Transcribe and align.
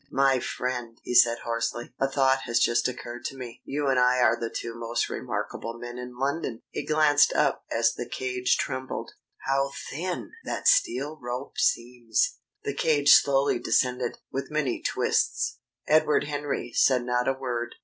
"My 0.09 0.39
friend," 0.39 0.97
he 1.03 1.13
said 1.13 1.37
hoarsely, 1.45 1.93
"a 1.99 2.07
thought 2.09 2.39
has 2.45 2.57
just 2.59 2.87
occurred 2.87 3.23
to 3.25 3.37
me: 3.37 3.61
you 3.65 3.87
and 3.87 3.99
I 3.99 4.19
are 4.19 4.35
the 4.35 4.49
two 4.49 4.73
most 4.73 5.11
remarkable 5.11 5.77
men 5.77 5.99
in 5.99 6.17
London!" 6.17 6.63
He 6.71 6.83
glanced 6.83 7.33
up 7.33 7.63
as 7.69 7.93
the 7.93 8.09
cage 8.09 8.57
trembled. 8.57 9.11
"How 9.45 9.69
thin 9.91 10.31
that 10.43 10.67
steel 10.67 11.19
rope 11.21 11.59
seems!" 11.59 12.39
The 12.63 12.73
cage 12.73 13.11
slowly 13.13 13.59
descended, 13.59 14.17
with 14.31 14.49
many 14.49 14.81
twists. 14.81 15.59
Edward 15.87 16.23
Henry 16.23 16.73
said 16.73 17.05
not 17.05 17.27
a 17.27 17.33
word. 17.33 17.75